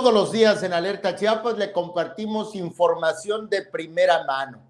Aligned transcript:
Todos 0.00 0.14
los 0.14 0.32
días 0.32 0.62
en 0.62 0.72
Alerta 0.72 1.14
Chiapas 1.14 1.58
le 1.58 1.72
compartimos 1.72 2.54
información 2.54 3.50
de 3.50 3.66
primera 3.66 4.24
mano 4.24 4.62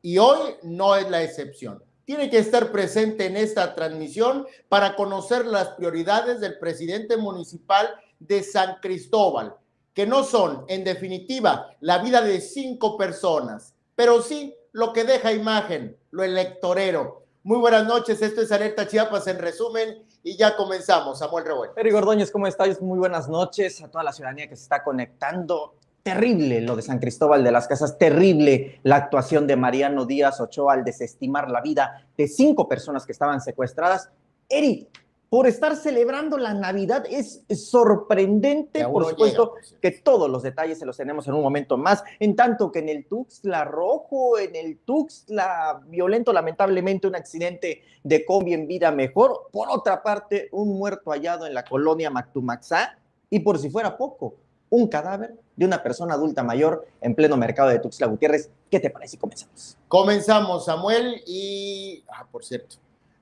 y 0.00 0.16
hoy 0.16 0.54
no 0.62 0.96
es 0.96 1.10
la 1.10 1.22
excepción. 1.22 1.84
Tiene 2.06 2.30
que 2.30 2.38
estar 2.38 2.72
presente 2.72 3.26
en 3.26 3.36
esta 3.36 3.74
transmisión 3.74 4.46
para 4.70 4.96
conocer 4.96 5.44
las 5.44 5.68
prioridades 5.68 6.40
del 6.40 6.58
presidente 6.58 7.18
municipal 7.18 7.94
de 8.18 8.42
San 8.42 8.76
Cristóbal, 8.80 9.54
que 9.92 10.06
no 10.06 10.24
son, 10.24 10.64
en 10.68 10.82
definitiva, 10.82 11.68
la 11.80 11.98
vida 11.98 12.22
de 12.22 12.40
cinco 12.40 12.96
personas, 12.96 13.74
pero 13.94 14.22
sí 14.22 14.56
lo 14.72 14.94
que 14.94 15.04
deja 15.04 15.30
imagen, 15.34 15.94
lo 16.10 16.22
electorero. 16.22 17.26
Muy 17.42 17.58
buenas 17.58 17.84
noches, 17.84 18.22
esto 18.22 18.40
es 18.40 18.50
Alerta 18.50 18.88
Chiapas 18.88 19.26
en 19.26 19.40
resumen 19.40 20.06
y 20.24 20.36
ya 20.36 20.56
comenzamos. 20.56 21.18
Samuel 21.18 21.44
Revuelta. 21.44 21.80
Eri 21.80 21.90
Gordóñez, 21.90 22.32
¿cómo 22.32 22.46
estás? 22.46 22.80
Muy 22.80 22.98
buenas 22.98 23.28
noches 23.28 23.80
a 23.82 23.88
toda 23.88 24.02
la 24.02 24.12
ciudadanía 24.12 24.48
que 24.48 24.56
se 24.56 24.62
está 24.62 24.82
conectando. 24.82 25.74
Terrible 26.02 26.62
lo 26.62 26.74
de 26.76 26.82
San 26.82 26.98
Cristóbal 26.98 27.44
de 27.44 27.52
las 27.52 27.68
Casas, 27.68 27.96
terrible 27.98 28.80
la 28.82 28.96
actuación 28.96 29.46
de 29.46 29.56
Mariano 29.56 30.06
Díaz 30.06 30.40
Ochoa 30.40 30.74
al 30.74 30.84
desestimar 30.84 31.50
la 31.50 31.60
vida 31.60 32.06
de 32.16 32.26
cinco 32.26 32.68
personas 32.68 33.06
que 33.06 33.12
estaban 33.12 33.40
secuestradas. 33.40 34.10
Eri, 34.48 34.88
por 35.28 35.46
estar 35.46 35.76
celebrando 35.76 36.38
la 36.38 36.54
Navidad. 36.54 37.04
Es 37.10 37.44
sorprendente, 37.48 38.86
por 38.86 39.08
supuesto, 39.08 39.52
pues, 39.52 39.74
que 39.80 39.90
todos 39.90 40.30
los 40.30 40.42
detalles 40.42 40.78
se 40.78 40.86
los 40.86 40.96
tenemos 40.96 41.26
en 41.26 41.34
un 41.34 41.42
momento 41.42 41.76
más, 41.76 42.04
en 42.20 42.36
tanto 42.36 42.70
que 42.70 42.78
en 42.80 42.88
el 42.88 43.06
Tuxtla 43.06 43.64
Rojo, 43.64 44.38
en 44.38 44.54
el 44.54 44.78
Tuxtla 44.78 45.82
Violento, 45.86 46.32
lamentablemente 46.32 47.06
un 47.06 47.16
accidente 47.16 47.82
de 48.02 48.24
combi 48.24 48.54
en 48.54 48.68
vida 48.68 48.90
mejor. 48.90 49.48
Por 49.50 49.68
otra 49.70 50.02
parte, 50.02 50.48
un 50.52 50.78
muerto 50.78 51.10
hallado 51.10 51.46
en 51.46 51.54
la 51.54 51.64
colonia 51.64 52.10
Mactumaxá 52.10 52.98
y 53.30 53.40
por 53.40 53.58
si 53.58 53.70
fuera 53.70 53.96
poco, 53.96 54.36
un 54.70 54.88
cadáver 54.88 55.34
de 55.56 55.66
una 55.66 55.82
persona 55.82 56.14
adulta 56.14 56.42
mayor 56.42 56.86
en 57.00 57.14
pleno 57.14 57.36
mercado 57.36 57.68
de 57.68 57.78
Tuxtla 57.78 58.06
Gutiérrez. 58.06 58.50
¿Qué 58.70 58.80
te 58.80 58.90
parece? 58.90 59.18
Comenzamos. 59.18 59.78
Comenzamos, 59.88 60.64
Samuel, 60.64 61.22
y, 61.26 62.04
ah, 62.08 62.26
por 62.30 62.44
cierto, 62.44 62.76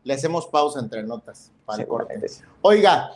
le 0.04 0.14
hacemos 0.14 0.46
pausa 0.46 0.80
entre 0.80 1.02
notas 1.02 1.50
para 1.64 1.82
el 1.82 1.88
corte. 1.88 2.14
Oiga, 2.62 3.10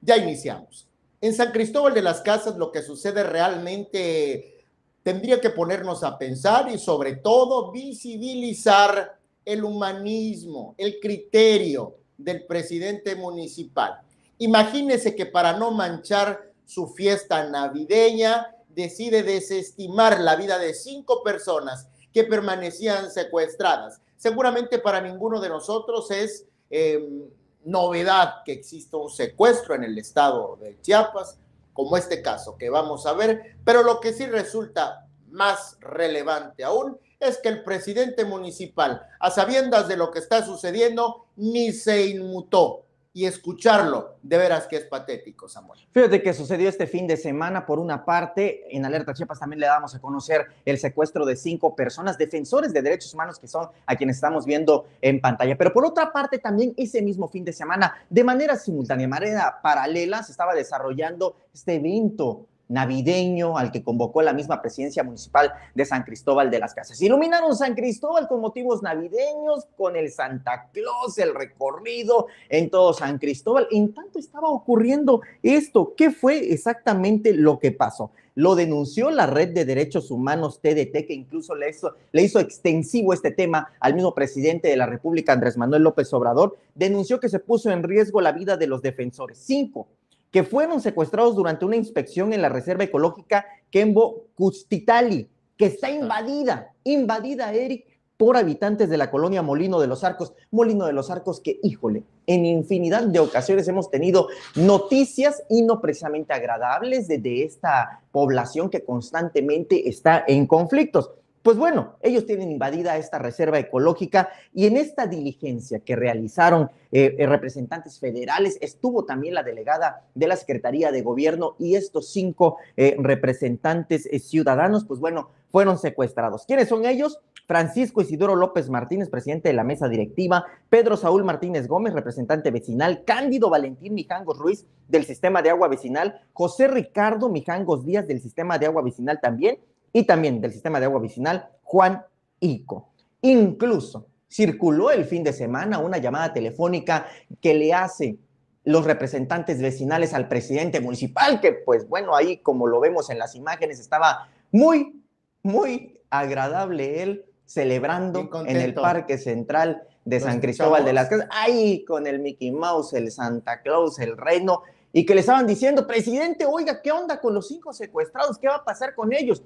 ya 0.00 0.16
iniciamos. 0.16 0.86
En 1.20 1.34
San 1.34 1.52
Cristóbal 1.52 1.94
de 1.94 2.02
las 2.02 2.20
Casas 2.20 2.56
lo 2.56 2.72
que 2.72 2.82
sucede 2.82 3.22
realmente 3.22 4.64
tendría 5.02 5.40
que 5.40 5.50
ponernos 5.50 6.04
a 6.04 6.18
pensar 6.18 6.70
y 6.70 6.78
sobre 6.78 7.16
todo 7.16 7.72
visibilizar 7.72 9.18
el 9.44 9.64
humanismo, 9.64 10.74
el 10.78 11.00
criterio 11.00 11.96
del 12.16 12.44
presidente 12.46 13.16
municipal. 13.16 14.00
Imagínese 14.38 15.14
que 15.14 15.26
para 15.26 15.56
no 15.58 15.70
manchar 15.72 16.52
su 16.64 16.88
fiesta 16.88 17.48
navideña 17.48 18.54
decide 18.68 19.22
desestimar 19.22 20.20
la 20.20 20.36
vida 20.36 20.58
de 20.58 20.74
cinco 20.74 21.22
personas 21.22 21.88
que 22.12 22.24
permanecían 22.24 23.10
secuestradas 23.10 24.00
seguramente 24.22 24.78
para 24.78 25.00
ninguno 25.00 25.40
de 25.40 25.48
nosotros 25.48 26.08
es 26.12 26.46
em, 26.70 27.24
novedad 27.64 28.44
que 28.44 28.52
exista 28.52 28.96
un 28.96 29.10
secuestro 29.10 29.74
en 29.74 29.82
el 29.82 29.98
estado 29.98 30.56
de 30.60 30.80
Chiapas, 30.80 31.40
como 31.72 31.96
este 31.96 32.22
caso 32.22 32.56
que 32.56 32.70
vamos 32.70 33.04
a 33.04 33.14
ver, 33.14 33.56
pero 33.64 33.82
lo 33.82 33.98
que 33.98 34.12
sí 34.12 34.26
resulta 34.26 35.08
más 35.32 35.76
relevante 35.80 36.62
aún 36.62 36.96
es 37.18 37.38
que 37.38 37.48
el 37.48 37.64
presidente 37.64 38.24
municipal, 38.24 39.02
a 39.18 39.28
sabiendas 39.32 39.88
de 39.88 39.96
lo 39.96 40.12
que 40.12 40.20
está 40.20 40.46
sucediendo, 40.46 41.26
ni 41.34 41.72
se 41.72 42.06
inmutó 42.06 42.84
y 43.14 43.26
escucharlo, 43.26 44.16
de 44.22 44.38
veras 44.38 44.66
que 44.66 44.76
es 44.76 44.84
patético, 44.84 45.48
Samuel. 45.48 45.80
Fíjate 45.92 46.22
que 46.22 46.32
sucedió 46.32 46.68
este 46.68 46.86
fin 46.86 47.06
de 47.06 47.18
semana, 47.18 47.66
por 47.66 47.78
una 47.78 48.04
parte, 48.04 48.74
en 48.74 48.86
Alerta 48.86 49.12
Chiapas 49.12 49.38
también 49.38 49.60
le 49.60 49.66
damos 49.66 49.94
a 49.94 50.00
conocer 50.00 50.46
el 50.64 50.78
secuestro 50.78 51.26
de 51.26 51.36
cinco 51.36 51.76
personas, 51.76 52.16
defensores 52.16 52.72
de 52.72 52.80
derechos 52.80 53.12
humanos, 53.12 53.38
que 53.38 53.48
son 53.48 53.68
a 53.84 53.96
quienes 53.96 54.16
estamos 54.16 54.46
viendo 54.46 54.86
en 55.02 55.20
pantalla. 55.20 55.58
Pero 55.58 55.72
por 55.72 55.84
otra 55.84 56.10
parte, 56.10 56.38
también 56.38 56.72
ese 56.76 57.02
mismo 57.02 57.28
fin 57.28 57.44
de 57.44 57.52
semana, 57.52 57.94
de 58.08 58.24
manera 58.24 58.56
simultánea, 58.56 59.04
de 59.04 59.10
manera 59.10 59.60
paralela, 59.62 60.22
se 60.22 60.32
estaba 60.32 60.54
desarrollando 60.54 61.36
este 61.52 61.74
evento 61.74 62.46
navideño 62.68 63.58
al 63.58 63.70
que 63.70 63.82
convocó 63.82 64.22
la 64.22 64.32
misma 64.32 64.60
presidencia 64.60 65.02
municipal 65.02 65.52
de 65.74 65.84
San 65.84 66.04
Cristóbal 66.04 66.50
de 66.50 66.58
las 66.58 66.74
Casas. 66.74 67.00
Iluminaron 67.02 67.56
San 67.56 67.74
Cristóbal 67.74 68.28
con 68.28 68.40
motivos 68.40 68.82
navideños, 68.82 69.66
con 69.76 69.96
el 69.96 70.10
Santa 70.10 70.70
Claus, 70.72 71.18
el 71.18 71.34
recorrido 71.34 72.26
en 72.48 72.70
todo 72.70 72.92
San 72.92 73.18
Cristóbal. 73.18 73.68
En 73.70 73.92
tanto 73.92 74.18
estaba 74.18 74.48
ocurriendo 74.48 75.20
esto, 75.42 75.94
¿qué 75.96 76.10
fue 76.10 76.52
exactamente 76.52 77.34
lo 77.34 77.58
que 77.58 77.72
pasó? 77.72 78.10
Lo 78.34 78.54
denunció 78.54 79.10
la 79.10 79.26
Red 79.26 79.50
de 79.50 79.66
Derechos 79.66 80.10
Humanos 80.10 80.60
TDT, 80.62 81.06
que 81.06 81.12
incluso 81.12 81.54
le 81.54 81.68
hizo, 81.68 81.94
le 82.12 82.22
hizo 82.22 82.40
extensivo 82.40 83.12
este 83.12 83.30
tema 83.30 83.70
al 83.78 83.94
mismo 83.94 84.14
presidente 84.14 84.68
de 84.68 84.76
la 84.76 84.86
República, 84.86 85.34
Andrés 85.34 85.58
Manuel 85.58 85.82
López 85.82 86.10
Obrador. 86.14 86.56
Denunció 86.74 87.20
que 87.20 87.28
se 87.28 87.40
puso 87.40 87.70
en 87.70 87.82
riesgo 87.82 88.22
la 88.22 88.32
vida 88.32 88.56
de 88.56 88.66
los 88.66 88.80
defensores. 88.80 89.36
Cinco 89.36 89.86
que 90.32 90.42
fueron 90.42 90.80
secuestrados 90.80 91.36
durante 91.36 91.64
una 91.64 91.76
inspección 91.76 92.32
en 92.32 92.42
la 92.42 92.48
Reserva 92.48 92.84
Ecológica 92.84 93.46
Kembo 93.70 94.24
Custitali, 94.34 95.28
que 95.56 95.66
está 95.66 95.90
invadida, 95.90 96.72
invadida, 96.82 97.52
Eric, 97.52 97.86
por 98.16 98.36
habitantes 98.36 98.88
de 98.88 98.96
la 98.96 99.10
colonia 99.10 99.42
Molino 99.42 99.80
de 99.80 99.88
los 99.88 100.04
Arcos. 100.04 100.32
Molino 100.50 100.86
de 100.86 100.92
los 100.92 101.10
Arcos 101.10 101.40
que, 101.40 101.58
híjole, 101.62 102.04
en 102.26 102.46
infinidad 102.46 103.02
de 103.02 103.18
ocasiones 103.18 103.68
hemos 103.68 103.90
tenido 103.90 104.28
noticias 104.54 105.42
y 105.50 105.62
no 105.62 105.80
precisamente 105.80 106.32
agradables 106.32 107.08
de, 107.08 107.18
de 107.18 107.44
esta 107.44 108.00
población 108.10 108.70
que 108.70 108.84
constantemente 108.84 109.88
está 109.88 110.24
en 110.26 110.46
conflictos. 110.46 111.10
Pues 111.42 111.56
bueno, 111.56 111.96
ellos 112.02 112.24
tienen 112.24 112.52
invadida 112.52 112.96
esta 112.96 113.18
reserva 113.18 113.58
ecológica 113.58 114.28
y 114.54 114.66
en 114.66 114.76
esta 114.76 115.08
diligencia 115.08 115.80
que 115.80 115.96
realizaron 115.96 116.70
eh, 116.92 117.16
eh, 117.18 117.26
representantes 117.26 117.98
federales 117.98 118.58
estuvo 118.60 119.04
también 119.04 119.34
la 119.34 119.42
delegada 119.42 120.04
de 120.14 120.28
la 120.28 120.36
Secretaría 120.36 120.92
de 120.92 121.02
Gobierno 121.02 121.56
y 121.58 121.74
estos 121.74 122.12
cinco 122.12 122.58
eh, 122.76 122.94
representantes 122.96 124.08
ciudadanos, 124.22 124.84
pues 124.84 125.00
bueno, 125.00 125.30
fueron 125.50 125.78
secuestrados. 125.78 126.46
¿Quiénes 126.46 126.68
son 126.68 126.86
ellos? 126.86 127.18
Francisco 127.48 128.00
Isidoro 128.00 128.36
López 128.36 128.70
Martínez, 128.70 129.10
presidente 129.10 129.48
de 129.48 129.54
la 129.54 129.64
mesa 129.64 129.88
directiva, 129.88 130.46
Pedro 130.70 130.96
Saúl 130.96 131.24
Martínez 131.24 131.66
Gómez, 131.66 131.92
representante 131.92 132.52
vecinal, 132.52 133.02
Cándido 133.04 133.50
Valentín 133.50 133.94
Mijangos 133.94 134.38
Ruiz 134.38 134.64
del 134.88 135.04
sistema 135.04 135.42
de 135.42 135.50
agua 135.50 135.66
vecinal, 135.66 136.20
José 136.32 136.68
Ricardo 136.68 137.28
Mijangos 137.28 137.84
Díaz 137.84 138.06
del 138.06 138.20
sistema 138.20 138.58
de 138.58 138.66
agua 138.66 138.82
vecinal 138.82 139.20
también, 139.20 139.58
y 139.92 140.04
también 140.04 140.40
del 140.40 140.52
sistema 140.52 140.80
de 140.80 140.86
agua 140.86 141.00
vecinal, 141.00 141.48
Juan 141.62 142.04
Ico. 142.40 142.90
Incluso 143.20 144.06
circuló 144.28 144.90
el 144.90 145.04
fin 145.04 145.22
de 145.22 145.32
semana 145.32 145.78
una 145.78 145.98
llamada 145.98 146.32
telefónica 146.32 147.06
que 147.40 147.54
le 147.54 147.74
hace 147.74 148.16
los 148.64 148.84
representantes 148.84 149.60
vecinales 149.60 150.14
al 150.14 150.28
presidente 150.28 150.80
municipal, 150.80 151.40
que 151.40 151.52
pues 151.52 151.88
bueno, 151.88 152.14
ahí 152.14 152.38
como 152.38 152.66
lo 152.66 152.80
vemos 152.80 153.10
en 153.10 153.18
las 153.18 153.34
imágenes, 153.34 153.80
estaba 153.80 154.28
muy, 154.50 155.02
muy 155.42 156.00
agradable 156.10 157.02
él 157.02 157.24
celebrando 157.44 158.30
en 158.46 158.56
el 158.56 158.72
Parque 158.74 159.18
Central 159.18 159.82
de 160.04 160.20
San 160.20 160.40
Cristóbal 160.40 160.84
de 160.84 160.92
las 160.92 161.08
Casas, 161.08 161.28
ahí 161.30 161.84
con 161.84 162.06
el 162.06 162.20
Mickey 162.20 162.50
Mouse, 162.50 162.94
el 162.94 163.10
Santa 163.10 163.60
Claus, 163.62 163.98
el 163.98 164.16
Reno, 164.16 164.62
y 164.92 165.04
que 165.06 165.14
le 165.14 165.20
estaban 165.20 165.46
diciendo, 165.46 165.86
presidente, 165.86 166.46
oiga, 166.46 166.82
¿qué 166.82 166.92
onda 166.92 167.20
con 167.20 167.34
los 167.34 167.48
cinco 167.48 167.72
secuestrados? 167.72 168.38
¿Qué 168.38 168.48
va 168.48 168.56
a 168.56 168.64
pasar 168.64 168.94
con 168.94 169.12
ellos? 169.12 169.42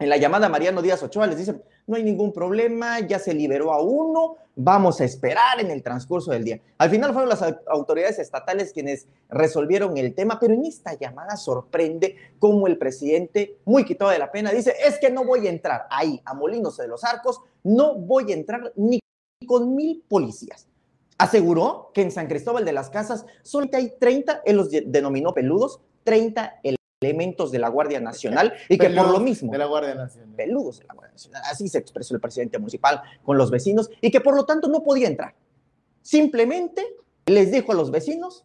En 0.00 0.08
la 0.08 0.16
llamada 0.16 0.48
Mariano 0.48 0.80
Díaz 0.80 1.02
Ochoa 1.02 1.26
les 1.26 1.36
dice, 1.36 1.60
no 1.86 1.94
hay 1.94 2.02
ningún 2.02 2.32
problema, 2.32 3.00
ya 3.00 3.18
se 3.18 3.34
liberó 3.34 3.70
a 3.70 3.82
uno, 3.82 4.36
vamos 4.56 4.98
a 5.02 5.04
esperar 5.04 5.60
en 5.60 5.70
el 5.70 5.82
transcurso 5.82 6.30
del 6.30 6.42
día. 6.42 6.58
Al 6.78 6.88
final 6.88 7.12
fueron 7.12 7.28
las 7.28 7.44
autoridades 7.66 8.18
estatales 8.18 8.72
quienes 8.72 9.08
resolvieron 9.28 9.98
el 9.98 10.14
tema, 10.14 10.40
pero 10.40 10.54
en 10.54 10.64
esta 10.64 10.94
llamada 10.94 11.36
sorprende 11.36 12.16
cómo 12.38 12.66
el 12.66 12.78
presidente, 12.78 13.58
muy 13.66 13.84
quitado 13.84 14.10
de 14.10 14.18
la 14.18 14.32
pena, 14.32 14.52
dice, 14.52 14.74
es 14.82 14.98
que 14.98 15.10
no 15.10 15.22
voy 15.22 15.46
a 15.46 15.50
entrar 15.50 15.86
ahí 15.90 16.22
a 16.24 16.32
Molinos 16.32 16.78
de 16.78 16.88
los 16.88 17.04
Arcos, 17.04 17.42
no 17.62 17.94
voy 17.96 18.32
a 18.32 18.36
entrar 18.36 18.72
ni 18.76 19.00
con 19.46 19.76
mil 19.76 20.02
policías. 20.08 20.66
Aseguró 21.18 21.90
que 21.92 22.00
en 22.00 22.10
San 22.10 22.26
Cristóbal 22.26 22.64
de 22.64 22.72
las 22.72 22.88
Casas 22.88 23.26
solamente 23.42 23.76
hay 23.76 23.92
30, 24.00 24.40
él 24.46 24.56
los 24.56 24.70
denominó 24.70 25.34
peludos, 25.34 25.78
30 26.04 26.60
el 26.62 26.76
elementos 27.02 27.50
de 27.50 27.58
la 27.58 27.70
Guardia 27.70 27.98
Nacional 27.98 28.52
y 28.68 28.76
que 28.76 28.90
por 28.90 29.10
lo 29.10 29.20
mismo... 29.20 29.50
De 29.50 29.56
la 29.56 29.64
Guardia 29.64 29.94
Nacional. 29.94 30.34
Peludos 30.36 30.80
de 30.80 30.84
la 30.84 30.92
Guardia 30.92 31.12
Nacional. 31.12 31.42
Así 31.50 31.66
se 31.66 31.78
expresó 31.78 32.14
el 32.14 32.20
presidente 32.20 32.58
municipal 32.58 33.00
con 33.22 33.38
los 33.38 33.50
vecinos 33.50 33.88
y 34.02 34.10
que 34.10 34.20
por 34.20 34.36
lo 34.36 34.44
tanto 34.44 34.68
no 34.68 34.82
podía 34.82 35.08
entrar. 35.08 35.34
Simplemente 36.02 36.84
les 37.24 37.50
dijo 37.50 37.72
a 37.72 37.74
los 37.74 37.90
vecinos 37.90 38.44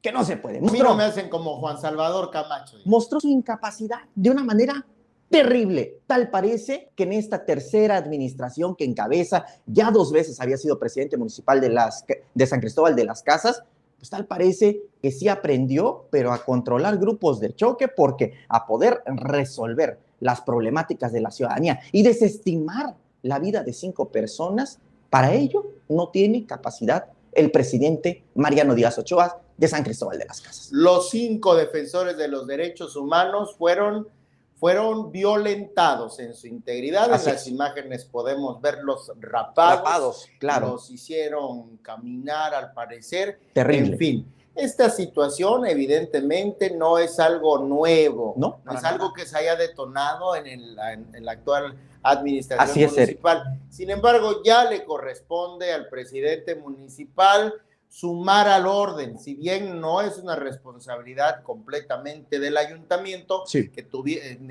que 0.00 0.12
no 0.12 0.24
se 0.24 0.38
puede. 0.38 0.62
Mostró, 0.62 0.94
me 0.94 1.04
hacen 1.04 1.28
como 1.28 1.58
Juan 1.60 1.78
Salvador 1.78 2.30
Camacho. 2.30 2.78
Mostró 2.86 3.20
su 3.20 3.28
incapacidad 3.28 4.00
de 4.14 4.30
una 4.30 4.44
manera 4.44 4.86
terrible. 5.28 5.98
Tal 6.06 6.30
parece 6.30 6.90
que 6.96 7.02
en 7.02 7.12
esta 7.12 7.44
tercera 7.44 7.98
administración 7.98 8.76
que 8.76 8.84
encabeza, 8.84 9.44
ya 9.66 9.90
dos 9.90 10.10
veces 10.10 10.40
había 10.40 10.56
sido 10.56 10.78
presidente 10.78 11.18
municipal 11.18 11.60
de, 11.60 11.68
las, 11.68 12.06
de 12.32 12.46
San 12.46 12.60
Cristóbal 12.60 12.96
de 12.96 13.04
las 13.04 13.22
Casas, 13.22 13.62
pues 13.98 14.10
tal 14.10 14.26
parece 14.26 14.80
que 15.02 15.10
sí 15.10 15.28
aprendió, 15.28 16.06
pero 16.10 16.32
a 16.32 16.44
controlar 16.44 16.98
grupos 16.98 17.40
de 17.40 17.54
choque, 17.54 17.88
porque 17.88 18.34
a 18.48 18.66
poder 18.66 19.02
resolver 19.06 19.98
las 20.20 20.40
problemáticas 20.40 21.12
de 21.12 21.20
la 21.20 21.30
ciudadanía 21.30 21.80
y 21.92 22.02
desestimar 22.02 22.94
la 23.22 23.38
vida 23.38 23.62
de 23.62 23.72
cinco 23.72 24.10
personas, 24.10 24.78
para 25.10 25.34
ello 25.34 25.66
no 25.88 26.08
tiene 26.08 26.46
capacidad 26.46 27.06
el 27.32 27.50
presidente 27.50 28.24
Mariano 28.34 28.74
Díaz 28.74 28.98
Ochoa 28.98 29.40
de 29.56 29.68
San 29.68 29.82
Cristóbal 29.82 30.18
de 30.18 30.26
las 30.26 30.40
Casas. 30.40 30.68
Los 30.70 31.10
cinco 31.10 31.56
defensores 31.56 32.16
de 32.16 32.28
los 32.28 32.46
derechos 32.46 32.94
humanos 32.96 33.56
fueron, 33.56 34.08
fueron 34.58 35.12
violentados 35.12 36.18
en 36.18 36.34
su 36.34 36.46
integridad. 36.46 37.04
en 37.04 37.32
las 37.32 37.46
imágenes 37.46 38.04
podemos 38.04 38.60
verlos 38.60 39.12
rapados. 39.20 39.78
Rapados, 39.78 40.28
claro. 40.38 40.68
Los 40.72 40.90
hicieron 40.90 41.76
caminar, 41.78 42.54
al 42.54 42.72
parecer. 42.72 43.38
Terrible. 43.52 43.92
En 43.92 43.98
fin, 43.98 44.34
esta 44.58 44.90
situación 44.90 45.66
evidentemente 45.66 46.70
no 46.70 46.98
es 46.98 47.20
algo 47.20 47.58
nuevo, 47.58 48.34
no, 48.36 48.60
no 48.64 48.72
es 48.72 48.82
algo 48.82 49.12
que 49.12 49.24
se 49.24 49.38
haya 49.38 49.54
detonado 49.54 50.34
en, 50.34 50.46
en, 50.48 51.24
la 51.24 51.32
actual 51.32 51.78
administración 52.02 52.90
municipal. 52.90 53.60
Sin 53.70 53.90
embargo, 53.90 54.42
ya 54.42 54.64
le 54.64 54.84
corresponde 54.84 55.72
al 55.72 55.88
presidente 55.88 56.56
municipal 56.56 57.54
sumar 57.88 58.48
al 58.48 58.66
orden, 58.66 59.18
si 59.18 59.34
bien 59.34 59.80
no 59.80 60.00
es 60.00 60.18
una 60.18 60.36
responsabilidad 60.36 61.42
completamente 61.42 62.38
del 62.38 62.56
ayuntamiento, 62.56 63.44
que, 63.50 63.72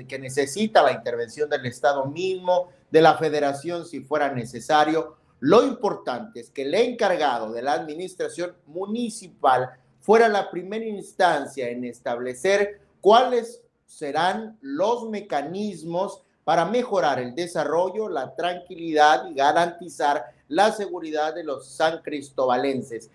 que 0.08 0.18
necesita 0.18 0.82
la 0.82 0.92
intervención 0.92 1.48
del 1.48 1.66
Estado 1.66 2.04
mismo, 2.06 2.68
de 2.90 3.00
la 3.02 3.16
federación 3.16 3.86
si 3.86 4.00
fuera 4.00 4.32
necesario. 4.32 5.16
Lo 5.40 5.64
importante 5.64 6.40
es 6.40 6.50
que 6.50 6.62
el 6.62 6.74
encargado 6.74 7.52
de 7.52 7.62
la 7.62 7.74
administración 7.74 8.54
municipal 8.66 9.70
fuera 10.00 10.28
la 10.28 10.50
primera 10.50 10.84
instancia 10.84 11.68
en 11.68 11.84
establecer 11.84 12.80
cuáles 13.00 13.62
serán 13.86 14.58
los 14.60 15.08
mecanismos 15.08 16.22
para 16.44 16.64
mejorar 16.64 17.20
el 17.20 17.34
desarrollo, 17.34 18.08
la 18.08 18.34
tranquilidad 18.34 19.28
y 19.28 19.34
garantizar 19.34 20.24
la 20.48 20.72
seguridad 20.72 21.34
de 21.34 21.44
los 21.44 21.68
san 21.68 22.02
cristobalenses. 22.02 23.10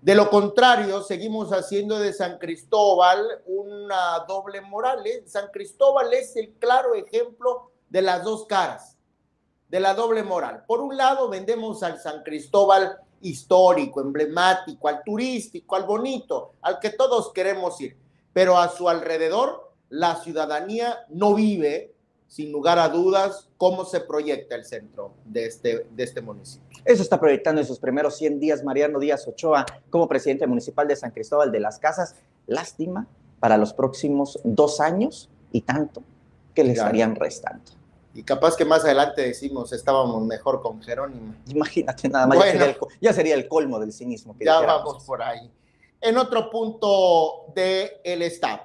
De 0.00 0.14
lo 0.14 0.30
contrario, 0.30 1.02
seguimos 1.02 1.52
haciendo 1.52 1.98
de 1.98 2.12
San 2.12 2.38
Cristóbal 2.38 3.42
una 3.46 4.20
doble 4.28 4.60
moral. 4.60 5.04
¿eh? 5.04 5.24
San 5.26 5.48
Cristóbal 5.50 6.12
es 6.14 6.36
el 6.36 6.52
claro 6.52 6.94
ejemplo 6.94 7.72
de 7.88 8.02
las 8.02 8.22
dos 8.22 8.46
caras, 8.46 8.96
de 9.68 9.80
la 9.80 9.94
doble 9.94 10.22
moral. 10.22 10.62
Por 10.68 10.80
un 10.80 10.96
lado, 10.96 11.28
vendemos 11.28 11.82
al 11.82 11.98
San 11.98 12.22
Cristóbal 12.22 12.96
histórico, 13.22 14.00
emblemático, 14.00 14.86
al 14.86 15.02
turístico, 15.02 15.74
al 15.74 15.82
bonito, 15.82 16.52
al 16.62 16.78
que 16.78 16.90
todos 16.90 17.32
queremos 17.32 17.80
ir. 17.80 17.96
Pero 18.32 18.56
a 18.56 18.68
su 18.68 18.88
alrededor, 18.88 19.72
la 19.88 20.14
ciudadanía 20.14 21.06
no 21.08 21.34
vive, 21.34 21.92
sin 22.28 22.52
lugar 22.52 22.78
a 22.78 22.88
dudas, 22.88 23.48
cómo 23.56 23.84
se 23.84 24.00
proyecta 24.00 24.54
el 24.54 24.64
centro 24.64 25.14
de 25.24 25.46
este, 25.46 25.86
de 25.90 26.04
este 26.04 26.20
municipio. 26.20 26.78
Eso 26.84 27.02
está 27.02 27.18
proyectando 27.18 27.60
en 27.60 27.66
sus 27.66 27.78
primeros 27.78 28.16
100 28.16 28.38
días 28.38 28.62
Mariano 28.62 29.00
Díaz 29.00 29.26
Ochoa 29.26 29.66
como 29.90 30.08
presidente 30.08 30.46
municipal 30.46 30.86
de 30.86 30.94
San 30.94 31.10
Cristóbal 31.10 31.50
de 31.50 31.60
las 31.60 31.78
Casas. 31.78 32.14
Lástima 32.46 33.06
para 33.40 33.56
los 33.56 33.72
próximos 33.72 34.38
dos 34.44 34.80
años 34.80 35.28
y 35.52 35.62
tanto 35.62 36.02
que 36.54 36.64
le 36.64 36.72
estarían 36.72 37.14
restando. 37.14 37.72
Y 38.14 38.22
capaz 38.22 38.56
que 38.56 38.64
más 38.64 38.84
adelante 38.84 39.22
decimos, 39.22 39.72
estábamos 39.72 40.22
mejor 40.24 40.60
con 40.60 40.82
Jerónimo. 40.82 41.34
Imagínate 41.46 42.08
nada 42.08 42.26
más, 42.26 42.38
ya, 43.00 43.12
sería 43.12 43.34
el, 43.34 43.46
colmo 43.48 43.78
del 43.78 43.92
cinismo. 43.92 44.36
Que 44.36 44.44
ya 44.44 44.60
vamos 44.60 45.04
por 45.04 45.22
ahí. 45.22 45.50
En 46.00 46.16
otro 46.16 46.50
punto 46.50 47.46
del 47.54 47.90
el 48.02 48.22
Estado. 48.22 48.62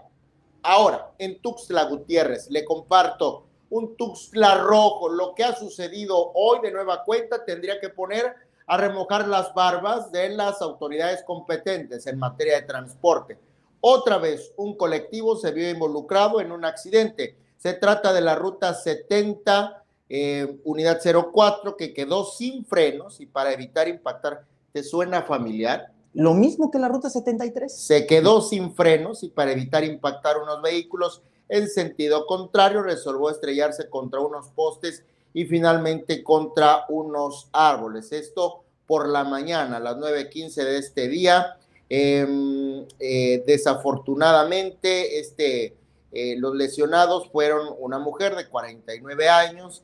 Ahora, 0.64 1.12
en 1.18 1.42
Tuxtla 1.42 1.84
Gutiérrez, 1.84 2.50
le 2.50 2.64
comparto 2.64 3.46
un 3.74 3.96
Tuxtla 3.96 4.60
rojo. 4.64 5.10
Lo 5.10 5.36
que 5.36 5.44
ha 5.44 5.56
sucedido 5.56 6.32
hoy 6.34 6.60
de 6.62 6.72
nueva 6.72 7.04
cuenta 7.04 7.46
tendría 7.46 7.80
que 7.80 7.90
poner 7.90 8.36
a 8.66 8.78
remojar 8.78 9.28
las 9.28 9.54
barbas 9.54 10.12
de 10.12 10.30
las 10.30 10.62
autoridades 10.62 11.24
competentes 11.24 12.08
en 12.08 12.18
materia 12.18 12.56
de 12.56 12.68
transporte. 12.68 13.38
Otra 13.82 14.18
vez, 14.18 14.54
un 14.56 14.78
colectivo 14.78 15.36
se 15.36 15.52
vio 15.52 15.70
involucrado 15.70 16.40
en 16.40 16.52
un 16.52 16.64
accidente 16.66 17.36
se 17.64 17.72
trata 17.72 18.12
de 18.12 18.20
la 18.20 18.36
ruta 18.36 18.74
70, 18.74 19.86
eh, 20.10 20.60
unidad 20.66 21.00
04, 21.02 21.78
que 21.78 21.94
quedó 21.94 22.26
sin 22.26 22.66
frenos 22.66 23.22
y 23.22 23.26
para 23.26 23.54
evitar 23.54 23.88
impactar, 23.88 24.44
¿te 24.74 24.84
suena 24.84 25.22
familiar? 25.22 25.94
Lo 26.14 26.34
mismo 26.34 26.70
que 26.70 26.78
la 26.78 26.90
ruta 26.90 27.10
73. 27.10 27.74
Se 27.74 28.06
quedó 28.06 28.42
sin 28.42 28.76
frenos 28.76 29.24
y 29.24 29.30
para 29.30 29.54
evitar 29.54 29.86
impactar 29.86 30.40
unos 30.40 30.62
vehículos 30.62 31.22
en 31.50 31.70
sentido 31.70 32.26
contrario, 32.26 32.82
resolvió 32.82 33.30
estrellarse 33.30 33.90
contra 33.90 34.20
unos 34.20 34.50
postes 34.50 35.04
y 35.34 35.46
finalmente 35.46 36.24
contra 36.24 36.86
unos 36.90 37.50
árboles. 37.52 38.12
Esto 38.12 38.64
por 38.86 39.08
la 39.08 39.24
mañana, 39.24 39.78
a 39.78 39.80
las 39.80 39.98
9.15 39.98 40.64
de 40.64 40.78
este 40.78 41.08
día. 41.08 41.58
Em, 41.90 42.86
eh, 43.00 43.44
desafortunadamente, 43.46 45.20
este 45.20 45.76
eh, 46.16 46.36
los 46.38 46.56
lesionados 46.56 47.30
fueron 47.32 47.76
una 47.80 47.98
mujer 47.98 48.36
de 48.36 48.48
49 48.48 49.30
años, 49.30 49.82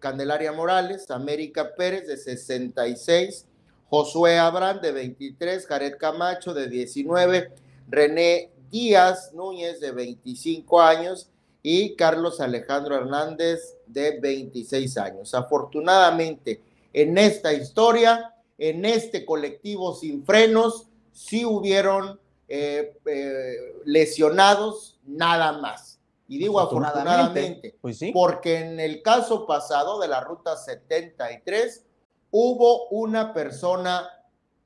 Candelaria 0.00 0.50
Morales, 0.52 1.08
América 1.10 1.74
Pérez 1.76 2.08
de 2.08 2.16
66, 2.16 3.46
Josué 3.88 4.38
Abrán 4.38 4.80
de 4.80 4.90
23, 4.90 5.66
Jared 5.66 5.96
Camacho 5.98 6.52
de 6.52 6.68
19, 6.68 7.52
René 7.88 8.50
Díaz 8.74 9.32
Núñez 9.32 9.78
de 9.78 9.92
25 9.92 10.80
años 10.80 11.30
y 11.62 11.94
Carlos 11.94 12.40
Alejandro 12.40 12.96
Hernández 12.96 13.76
de 13.86 14.18
26 14.18 14.98
años. 14.98 15.32
Afortunadamente, 15.32 16.60
en 16.92 17.16
esta 17.16 17.52
historia, 17.52 18.34
en 18.58 18.84
este 18.84 19.24
colectivo 19.24 19.94
sin 19.94 20.26
frenos, 20.26 20.88
sí 21.12 21.44
hubieron 21.44 22.18
eh, 22.48 22.98
eh, 23.06 23.80
lesionados, 23.84 24.98
nada 25.06 25.52
más. 25.52 26.00
Y 26.26 26.38
digo 26.38 26.58
afortunadamente, 26.58 27.76
pues 27.80 28.00
porque 28.12 28.58
en 28.58 28.80
el 28.80 29.02
caso 29.02 29.46
pasado 29.46 30.00
de 30.00 30.08
la 30.08 30.20
ruta 30.20 30.56
73 30.56 31.84
hubo 32.32 32.88
una 32.88 33.32
persona 33.32 34.08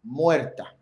muerta, 0.02 0.77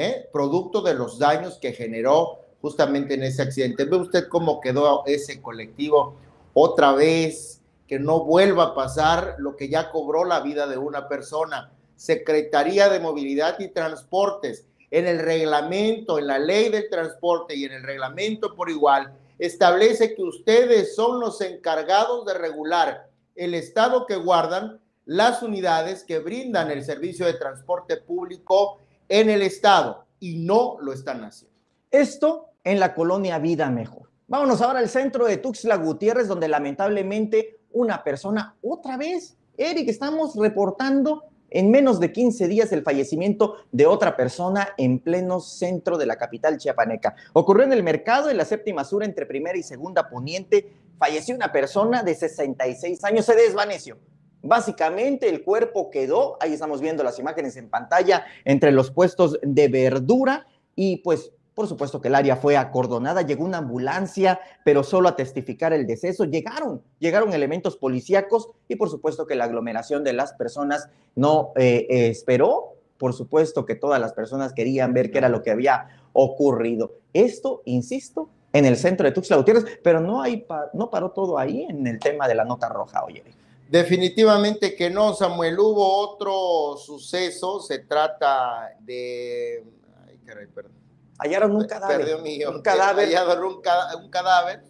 ¿eh? 0.00 0.28
producto 0.32 0.82
de 0.82 0.94
los 0.94 1.18
daños 1.18 1.58
que 1.58 1.72
generó 1.72 2.38
justamente 2.60 3.14
en 3.14 3.22
ese 3.22 3.42
accidente. 3.42 3.84
Ve 3.84 3.96
usted 3.96 4.28
cómo 4.28 4.60
quedó 4.60 5.04
ese 5.06 5.40
colectivo 5.40 6.16
otra 6.52 6.92
vez, 6.92 7.60
que 7.86 7.98
no 7.98 8.24
vuelva 8.24 8.64
a 8.64 8.74
pasar 8.74 9.36
lo 9.38 9.56
que 9.56 9.68
ya 9.68 9.90
cobró 9.90 10.24
la 10.24 10.40
vida 10.40 10.66
de 10.66 10.78
una 10.78 11.08
persona. 11.08 11.72
Secretaría 11.96 12.88
de 12.88 13.00
Movilidad 13.00 13.58
y 13.58 13.68
Transportes 13.68 14.66
en 14.90 15.06
el 15.06 15.18
reglamento, 15.18 16.18
en 16.18 16.26
la 16.26 16.38
ley 16.38 16.68
del 16.68 16.88
transporte 16.88 17.54
y 17.54 17.64
en 17.64 17.72
el 17.72 17.82
reglamento 17.82 18.54
por 18.54 18.70
igual, 18.70 19.12
establece 19.38 20.14
que 20.14 20.22
ustedes 20.22 20.94
son 20.94 21.20
los 21.20 21.40
encargados 21.40 22.24
de 22.26 22.34
regular 22.34 23.08
el 23.34 23.54
estado 23.54 24.06
que 24.06 24.16
guardan 24.16 24.80
las 25.06 25.42
unidades 25.42 26.04
que 26.04 26.18
brindan 26.18 26.70
el 26.70 26.84
servicio 26.84 27.26
de 27.26 27.34
transporte 27.34 27.96
público 27.96 28.79
en 29.10 29.28
el 29.28 29.42
estado 29.42 30.06
y 30.20 30.36
no 30.36 30.78
lo 30.80 30.92
están 30.92 31.22
haciendo. 31.24 31.58
Esto 31.90 32.46
en 32.64 32.80
la 32.80 32.94
colonia 32.94 33.38
Vida 33.38 33.68
Mejor. 33.68 34.08
Vámonos 34.28 34.62
ahora 34.62 34.78
al 34.78 34.88
centro 34.88 35.26
de 35.26 35.36
Tuxtla 35.36 35.76
Gutiérrez, 35.76 36.28
donde 36.28 36.46
lamentablemente 36.46 37.58
una 37.72 38.04
persona, 38.04 38.54
otra 38.62 38.96
vez, 38.96 39.36
Eric, 39.56 39.88
estamos 39.88 40.36
reportando 40.36 41.24
en 41.50 41.72
menos 41.72 41.98
de 41.98 42.12
15 42.12 42.46
días 42.46 42.70
el 42.70 42.84
fallecimiento 42.84 43.56
de 43.72 43.86
otra 43.86 44.16
persona 44.16 44.68
en 44.78 45.00
pleno 45.00 45.40
centro 45.40 45.98
de 45.98 46.06
la 46.06 46.16
capital 46.16 46.58
chiapaneca. 46.58 47.16
Ocurrió 47.32 47.64
en 47.64 47.72
el 47.72 47.82
mercado, 47.82 48.30
en 48.30 48.36
la 48.36 48.44
séptima 48.44 48.84
sur, 48.84 49.02
entre 49.02 49.26
primera 49.26 49.58
y 49.58 49.64
segunda 49.64 50.08
poniente. 50.08 50.72
Falleció 50.96 51.34
una 51.34 51.50
persona 51.50 52.04
de 52.04 52.14
66 52.14 53.02
años, 53.02 53.26
se 53.26 53.34
desvaneció. 53.34 53.98
Básicamente 54.42 55.28
el 55.28 55.42
cuerpo 55.42 55.90
quedó, 55.90 56.36
ahí 56.40 56.52
estamos 56.52 56.80
viendo 56.80 57.02
las 57.02 57.18
imágenes 57.18 57.56
en 57.56 57.68
pantalla, 57.68 58.24
entre 58.44 58.72
los 58.72 58.90
puestos 58.90 59.38
de 59.42 59.68
verdura 59.68 60.46
y 60.74 60.98
pues 60.98 61.32
por 61.60 61.68
supuesto 61.68 62.00
que 62.00 62.08
el 62.08 62.14
área 62.14 62.36
fue 62.36 62.56
acordonada, 62.56 63.20
llegó 63.20 63.44
una 63.44 63.58
ambulancia, 63.58 64.40
pero 64.64 64.82
solo 64.82 65.10
a 65.10 65.16
testificar 65.16 65.74
el 65.74 65.86
deceso. 65.86 66.24
Llegaron, 66.24 66.82
llegaron 66.98 67.34
elementos 67.34 67.76
policíacos 67.76 68.48
y 68.66 68.76
por 68.76 68.88
supuesto 68.88 69.26
que 69.26 69.34
la 69.34 69.44
aglomeración 69.44 70.02
de 70.02 70.14
las 70.14 70.32
personas 70.32 70.88
no 71.16 71.52
eh, 71.56 71.86
esperó. 71.90 72.76
Por 72.96 73.12
supuesto 73.12 73.66
que 73.66 73.74
todas 73.74 74.00
las 74.00 74.14
personas 74.14 74.54
querían 74.54 74.94
ver 74.94 75.10
qué 75.10 75.18
era 75.18 75.28
lo 75.28 75.42
que 75.42 75.50
había 75.50 75.88
ocurrido. 76.14 76.94
Esto, 77.12 77.60
insisto, 77.66 78.30
en 78.54 78.64
el 78.64 78.78
centro 78.78 79.04
de 79.04 79.12
Tuxtla 79.12 79.36
Gutiérrez, 79.36 79.64
pero 79.82 80.00
no, 80.00 80.22
hay, 80.22 80.46
no 80.72 80.88
paró 80.88 81.10
todo 81.10 81.36
ahí 81.36 81.66
en 81.68 81.86
el 81.86 81.98
tema 81.98 82.26
de 82.26 82.36
la 82.36 82.44
nota 82.44 82.70
roja, 82.70 83.04
oye. 83.04 83.22
Definitivamente 83.70 84.74
que 84.74 84.90
no, 84.90 85.14
Samuel. 85.14 85.56
Hubo 85.60 85.98
otro 85.98 86.76
suceso, 86.76 87.60
se 87.60 87.78
trata 87.78 88.76
de... 88.80 89.64
Ay, 90.08 90.18
caray, 90.26 90.48
perdón. 90.48 90.72
Hallaron 91.18 91.54
un 91.54 91.64
cadáver. 91.64 91.98
Perdió 91.98 92.18
mi... 92.18 92.44
Un 92.44 92.62
cadáver. 92.62 93.06
Hallaron 93.06 93.44
un, 93.44 93.62
un 94.02 94.10
cadáver. 94.10 94.64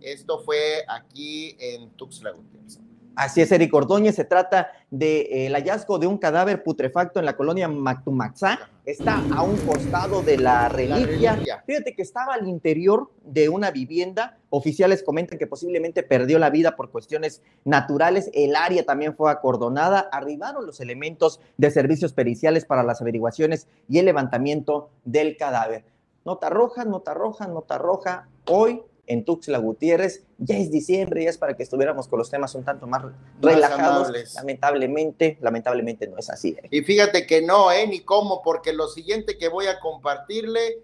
Esto 0.00 0.40
fue 0.40 0.84
aquí 0.88 1.56
en 1.60 1.90
Tuxtla 1.90 2.32
Gutiérrez. 2.32 2.80
Así 3.20 3.42
es, 3.42 3.52
Eric 3.52 3.74
Ordóñez, 3.74 4.14
se 4.14 4.24
trata 4.24 4.72
del 4.90 5.26
eh, 5.30 5.52
hallazgo 5.52 5.98
de 5.98 6.06
un 6.06 6.16
cadáver 6.16 6.62
putrefacto 6.62 7.20
en 7.20 7.26
la 7.26 7.36
colonia 7.36 7.68
Mactumaxá. 7.68 8.70
Está 8.86 9.22
a 9.36 9.42
un 9.42 9.58
costado 9.58 10.22
de 10.22 10.38
la 10.38 10.70
reliquia. 10.70 11.38
Fíjate 11.66 11.94
que 11.94 12.00
estaba 12.00 12.32
al 12.32 12.48
interior 12.48 13.10
de 13.22 13.50
una 13.50 13.70
vivienda. 13.72 14.38
Oficiales 14.48 15.02
comentan 15.02 15.38
que 15.38 15.46
posiblemente 15.46 16.02
perdió 16.02 16.38
la 16.38 16.48
vida 16.48 16.76
por 16.76 16.90
cuestiones 16.90 17.42
naturales. 17.62 18.30
El 18.32 18.56
área 18.56 18.86
también 18.86 19.14
fue 19.14 19.30
acordonada. 19.30 20.08
Arribaron 20.12 20.64
los 20.64 20.80
elementos 20.80 21.40
de 21.58 21.70
servicios 21.70 22.14
periciales 22.14 22.64
para 22.64 22.82
las 22.82 23.02
averiguaciones 23.02 23.68
y 23.86 23.98
el 23.98 24.06
levantamiento 24.06 24.88
del 25.04 25.36
cadáver. 25.36 25.84
Nota 26.24 26.48
roja, 26.48 26.86
nota 26.86 27.12
roja, 27.12 27.48
nota 27.48 27.76
roja. 27.76 28.28
Hoy 28.46 28.80
en 29.10 29.24
Tuxtla 29.24 29.58
Gutiérrez. 29.58 30.24
Ya 30.42 30.56
es 30.56 30.70
diciembre, 30.70 31.24
ya 31.24 31.30
es 31.30 31.38
para 31.38 31.54
que 31.54 31.62
estuviéramos 31.62 32.08
con 32.08 32.18
los 32.18 32.30
temas 32.30 32.54
un 32.54 32.64
tanto 32.64 32.86
más, 32.86 33.04
relajados. 33.40 34.10
Lamentablemente, 34.34 35.38
lamentablemente 35.40 36.06
no 36.08 36.16
es 36.18 36.30
así. 36.30 36.56
¿eh? 36.62 36.68
Y 36.70 36.80
fíjate 36.80 37.26
que 37.26 37.42
no, 37.42 37.70
¿eh? 37.70 37.86
Ni 37.86 38.00
cómo, 38.00 38.40
porque 38.42 38.72
lo 38.72 38.88
siguiente 38.88 39.36
que 39.36 39.48
voy 39.48 39.66
a 39.66 39.78
compartirle 39.78 40.82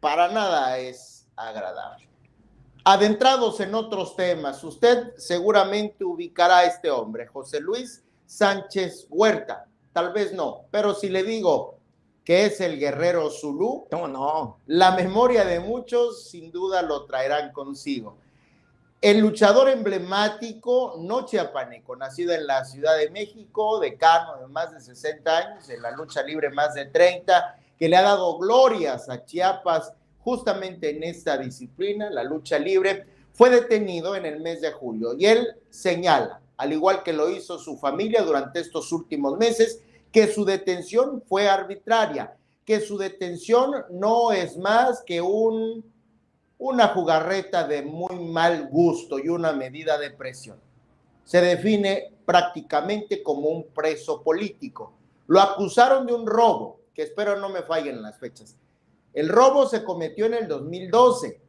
para 0.00 0.28
nada 0.28 0.78
es 0.78 1.26
agradable. 1.36 2.08
Adentrados 2.84 3.60
en 3.60 3.74
otros 3.74 4.16
temas, 4.16 4.62
usted 4.64 5.12
seguramente 5.16 6.04
ubicará 6.04 6.58
a 6.58 6.64
este 6.64 6.90
hombre, 6.90 7.26
José 7.26 7.60
Luis 7.60 8.02
Sánchez 8.26 9.06
Huerta. 9.08 9.66
Tal 9.92 10.12
vez 10.12 10.32
no, 10.32 10.66
pero 10.70 10.94
si 10.94 11.08
le 11.08 11.22
digo 11.22 11.76
que 12.26 12.44
es 12.44 12.60
el 12.60 12.78
guerrero 12.78 13.30
Zulú. 13.30 13.86
No, 13.92 14.08
no. 14.08 14.58
La 14.66 14.90
memoria 14.90 15.44
de 15.44 15.60
muchos 15.60 16.28
sin 16.28 16.50
duda 16.50 16.82
lo 16.82 17.06
traerán 17.06 17.52
consigo. 17.52 18.18
El 19.02 19.18
luchador 19.18 19.68
emblemático, 19.68 20.96
no 20.98 21.26
chiapaneco, 21.26 21.96
nacido 21.96 22.32
en 22.32 22.46
la 22.46 22.64
Ciudad 22.64 22.96
de 22.96 23.10
México, 23.10 23.78
decano 23.78 24.38
de 24.38 24.46
más 24.48 24.72
de 24.72 24.80
60 24.80 25.36
años, 25.36 25.68
en 25.68 25.82
la 25.82 25.90
lucha 25.90 26.22
libre 26.22 26.50
más 26.50 26.74
de 26.74 26.86
30, 26.86 27.58
que 27.78 27.88
le 27.88 27.96
ha 27.96 28.02
dado 28.02 28.38
glorias 28.38 29.08
a 29.10 29.24
Chiapas 29.24 29.92
justamente 30.20 30.90
en 30.90 31.04
esta 31.04 31.36
disciplina, 31.36 32.10
la 32.10 32.24
lucha 32.24 32.58
libre, 32.58 33.06
fue 33.32 33.50
detenido 33.50 34.16
en 34.16 34.24
el 34.24 34.40
mes 34.40 34.62
de 34.62 34.72
julio. 34.72 35.14
Y 35.16 35.26
él 35.26 35.46
señala, 35.68 36.40
al 36.56 36.72
igual 36.72 37.02
que 37.02 37.12
lo 37.12 37.30
hizo 37.30 37.58
su 37.58 37.76
familia 37.76 38.22
durante 38.22 38.60
estos 38.60 38.90
últimos 38.92 39.36
meses, 39.36 39.82
que 40.10 40.26
su 40.26 40.46
detención 40.46 41.22
fue 41.28 41.48
arbitraria, 41.48 42.34
que 42.64 42.80
su 42.80 42.96
detención 42.96 43.84
no 43.90 44.32
es 44.32 44.56
más 44.56 45.02
que 45.02 45.20
un, 45.20 45.84
una 46.58 46.88
jugarreta 46.88 47.66
de 47.66 47.82
muy 47.82 48.18
mal 48.18 48.68
gusto 48.68 49.18
y 49.18 49.28
una 49.28 49.52
medida 49.52 49.98
de 49.98 50.10
presión. 50.10 50.58
Se 51.24 51.40
define 51.40 52.14
prácticamente 52.24 53.22
como 53.22 53.48
un 53.48 53.66
preso 53.68 54.22
político. 54.22 54.92
Lo 55.26 55.40
acusaron 55.40 56.06
de 56.06 56.14
un 56.14 56.26
robo, 56.26 56.80
que 56.94 57.02
espero 57.02 57.36
no 57.36 57.48
me 57.48 57.62
fallen 57.62 58.02
las 58.02 58.18
fechas. 58.18 58.56
El 59.12 59.28
robo 59.28 59.66
se 59.66 59.84
cometió 59.84 60.26
en 60.26 60.34
el 60.34 60.48
2012. 60.48 61.40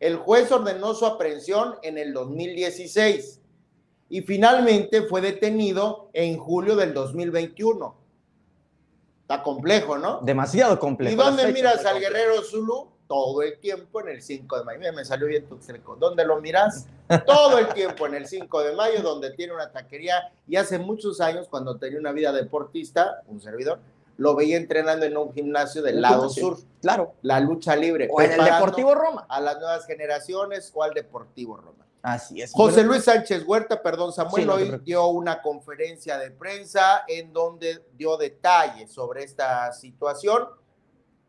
El 0.00 0.16
juez 0.16 0.50
ordenó 0.52 0.94
su 0.94 1.06
aprehensión 1.06 1.74
en 1.82 1.98
el 1.98 2.12
2016 2.12 3.40
y 4.08 4.22
finalmente 4.22 5.02
fue 5.02 5.20
detenido 5.20 6.08
en 6.12 6.38
julio 6.38 6.76
del 6.76 6.94
2021. 6.94 7.96
Está 9.22 9.42
complejo, 9.42 9.98
¿no? 9.98 10.20
Demasiado 10.22 10.78
complejo. 10.78 11.12
¿Y 11.12 11.16
dónde 11.16 11.52
miras 11.52 11.84
al 11.84 12.00
guerrero 12.00 12.42
Zulu? 12.42 12.88
Todo 13.08 13.42
el 13.42 13.58
tiempo 13.58 14.00
en 14.00 14.08
el 14.08 14.22
5 14.22 14.58
de 14.58 14.64
mayo. 14.64 14.78
Mira, 14.78 14.92
me 14.92 15.04
salió 15.04 15.26
bien 15.26 15.46
tu 15.46 15.60
cerco. 15.60 15.96
¿Dónde 15.96 16.24
lo 16.24 16.40
miras? 16.40 16.86
Todo 17.26 17.58
el 17.58 17.68
tiempo 17.72 18.06
en 18.06 18.14
el 18.14 18.28
5 18.28 18.62
de 18.62 18.76
mayo, 18.76 19.02
donde 19.02 19.30
tiene 19.30 19.54
una 19.54 19.72
taquería. 19.72 20.30
Y 20.46 20.56
hace 20.56 20.78
muchos 20.78 21.20
años, 21.20 21.48
cuando 21.48 21.78
tenía 21.78 21.98
una 21.98 22.12
vida 22.12 22.32
deportista, 22.32 23.22
un 23.26 23.40
servidor, 23.40 23.80
lo 24.18 24.34
veía 24.34 24.56
entrenando 24.56 25.06
en 25.06 25.16
un 25.16 25.32
gimnasio 25.32 25.80
del 25.80 26.02
lado 26.02 26.28
sur. 26.28 26.58
Claro. 26.82 27.14
La 27.22 27.40
lucha 27.40 27.74
libre. 27.74 28.08
O 28.12 28.20
en 28.20 28.32
el 28.32 28.44
Deportivo 28.44 28.94
Roma. 28.94 29.26
A 29.28 29.40
las 29.40 29.58
nuevas 29.58 29.86
generaciones 29.86 30.70
o 30.74 30.82
al 30.82 30.92
Deportivo 30.92 31.56
Roma. 31.56 31.86
Así 32.02 32.42
es. 32.42 32.52
José 32.52 32.84
Luis 32.84 33.04
Sánchez 33.04 33.44
Huerta, 33.46 33.82
perdón, 33.82 34.12
Samuel, 34.12 34.50
hoy 34.50 34.80
dio 34.84 35.06
una 35.08 35.42
conferencia 35.42 36.18
de 36.18 36.30
prensa 36.30 37.04
en 37.08 37.32
donde 37.32 37.84
dio 37.96 38.16
detalles 38.16 38.92
sobre 38.92 39.24
esta 39.24 39.72
situación. 39.72 40.48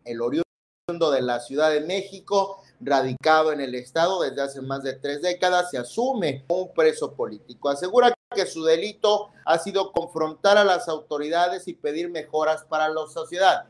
El 0.03 0.21
oriundo 0.21 0.48
de 0.97 1.21
la 1.21 1.39
Ciudad 1.39 1.69
de 1.69 1.81
México, 1.81 2.63
radicado 2.79 3.51
en 3.51 3.61
el 3.61 3.75
Estado 3.75 4.21
desde 4.21 4.41
hace 4.41 4.61
más 4.61 4.81
de 4.81 4.93
tres 4.93 5.21
décadas, 5.21 5.69
se 5.69 5.77
asume 5.77 6.45
un 6.47 6.73
preso 6.73 7.13
político. 7.13 7.69
Asegura 7.69 8.11
que 8.33 8.47
su 8.47 8.63
delito 8.63 9.29
ha 9.45 9.59
sido 9.59 9.91
confrontar 9.91 10.57
a 10.57 10.63
las 10.63 10.87
autoridades 10.87 11.67
y 11.67 11.73
pedir 11.73 12.09
mejoras 12.09 12.63
para 12.63 12.89
la 12.89 13.05
sociedad. 13.07 13.65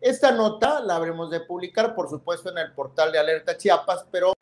Esta 0.00 0.32
nota 0.32 0.80
la 0.80 0.96
habremos 0.96 1.30
de 1.30 1.40
publicar, 1.40 1.94
por 1.94 2.10
supuesto, 2.10 2.50
en 2.50 2.58
el 2.58 2.72
portal 2.72 3.12
de 3.12 3.20
Alerta 3.20 3.56
Chiapas, 3.56 4.04
pero 4.10 4.32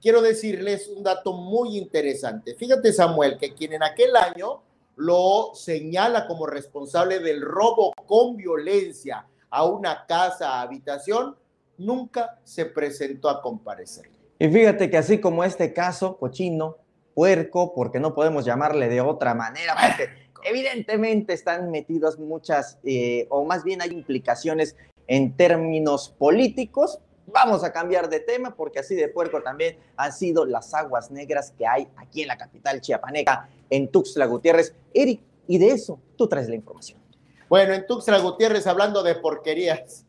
quiero 0.00 0.20
decirles 0.20 0.88
un 0.88 1.04
dato 1.04 1.32
muy 1.34 1.78
interesante. 1.78 2.56
Fíjate, 2.56 2.92
Samuel, 2.92 3.38
que 3.38 3.54
quien 3.54 3.74
en 3.74 3.84
aquel 3.84 4.16
año 4.16 4.62
lo 4.96 5.52
señala 5.54 6.26
como 6.26 6.46
responsable 6.46 7.20
del 7.20 7.42
robo 7.42 7.92
con 8.06 8.36
violencia 8.36 9.26
a 9.50 9.64
una 9.64 10.06
casa, 10.06 10.60
habitación, 10.60 11.36
nunca 11.78 12.38
se 12.44 12.66
presentó 12.66 13.28
a 13.28 13.42
comparecer. 13.42 14.10
Y 14.38 14.48
fíjate 14.48 14.90
que 14.90 14.98
así 14.98 15.20
como 15.20 15.44
este 15.44 15.72
caso, 15.72 16.18
cochino, 16.18 16.76
puerco, 17.14 17.74
porque 17.74 18.00
no 18.00 18.14
podemos 18.14 18.44
llamarle 18.44 18.88
de 18.88 19.00
otra 19.00 19.34
manera, 19.34 19.74
porque 19.74 20.10
evidentemente 20.44 21.32
están 21.32 21.70
metidas 21.70 22.18
muchas, 22.18 22.78
eh, 22.84 23.26
o 23.30 23.44
más 23.44 23.64
bien 23.64 23.80
hay 23.80 23.90
implicaciones 23.90 24.76
en 25.06 25.36
términos 25.36 26.14
políticos, 26.18 27.00
Vamos 27.26 27.64
a 27.64 27.72
cambiar 27.72 28.08
de 28.08 28.20
tema 28.20 28.54
porque 28.54 28.78
así 28.78 28.94
de 28.94 29.08
puerco 29.08 29.42
también 29.42 29.76
han 29.96 30.12
sido 30.12 30.46
las 30.46 30.72
aguas 30.74 31.10
negras 31.10 31.52
que 31.58 31.66
hay 31.66 31.88
aquí 31.96 32.22
en 32.22 32.28
la 32.28 32.38
capital 32.38 32.80
chiapaneca, 32.80 33.48
en 33.68 33.88
Tuxtla 33.88 34.26
Gutiérrez. 34.26 34.74
Eric, 34.94 35.20
y 35.48 35.58
de 35.58 35.70
eso 35.70 35.98
tú 36.16 36.28
traes 36.28 36.48
la 36.48 36.54
información. 36.54 37.00
Bueno, 37.48 37.74
en 37.74 37.84
Tuxtla 37.86 38.18
Gutiérrez, 38.18 38.66
hablando 38.68 39.02
de 39.02 39.16
porquerías, 39.16 40.06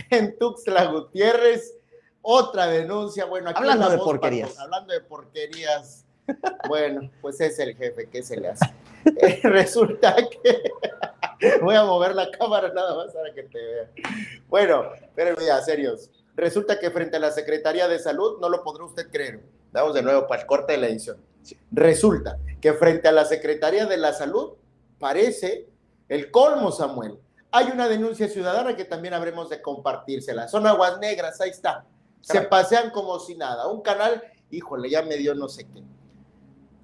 en 0.10 0.38
Tuxtla 0.38 0.86
Gutiérrez, 0.86 1.76
otra 2.22 2.66
denuncia. 2.66 3.24
Bueno, 3.24 3.50
aquí 3.50 3.58
hablando 3.58 3.90
de 3.90 3.98
porquerías. 3.98 4.58
hablando 4.58 4.92
de 4.92 5.00
porquerías. 5.00 6.04
Bueno, 6.68 7.10
pues 7.20 7.40
es 7.40 7.58
el 7.58 7.76
jefe, 7.76 8.08
¿qué 8.08 8.22
se 8.22 8.38
le 8.38 8.48
hace? 8.48 8.66
Eh, 9.02 9.40
resulta 9.44 10.14
que 10.14 10.62
voy 11.62 11.74
a 11.74 11.84
mover 11.84 12.14
la 12.14 12.30
cámara 12.30 12.70
nada 12.70 12.94
más 12.94 13.14
para 13.14 13.32
que 13.32 13.44
te 13.44 13.58
vea. 13.58 13.90
Bueno, 14.46 14.90
pero 15.14 15.34
ya, 15.40 15.58
serios. 15.62 16.10
Resulta 16.36 16.78
que 16.78 16.90
frente 16.90 17.16
a 17.16 17.20
la 17.20 17.30
Secretaría 17.30 17.88
de 17.88 17.98
Salud, 17.98 18.38
no 18.40 18.50
lo 18.50 18.62
podrá 18.62 18.84
usted 18.84 19.10
creer. 19.10 19.40
Vamos 19.72 19.94
de 19.94 20.02
nuevo 20.02 20.26
para 20.28 20.42
el 20.42 20.46
corte 20.46 20.72
de 20.72 20.78
la 20.78 20.88
edición. 20.88 21.16
Resulta 21.72 22.38
que 22.60 22.74
frente 22.74 23.08
a 23.08 23.12
la 23.12 23.24
Secretaría 23.24 23.86
de 23.86 23.96
la 23.96 24.12
Salud, 24.12 24.52
parece 24.98 25.66
el 26.10 26.30
colmo, 26.30 26.70
Samuel. 26.70 27.18
Hay 27.52 27.66
una 27.70 27.88
denuncia 27.88 28.28
ciudadana 28.28 28.76
que 28.76 28.84
también 28.84 29.14
habremos 29.14 29.50
de 29.50 29.60
compartírsela. 29.60 30.48
Son 30.48 30.66
aguas 30.66 30.98
negras, 30.98 31.40
ahí 31.40 31.50
está. 31.50 31.84
Se 32.20 32.42
pasean 32.42 32.90
como 32.90 33.18
si 33.18 33.34
nada. 33.34 33.66
Un 33.68 33.80
canal, 33.80 34.22
híjole, 34.50 34.88
ya 34.90 35.02
me 35.02 35.16
dio 35.16 35.34
no 35.34 35.48
sé 35.48 35.64
qué. 35.64 35.82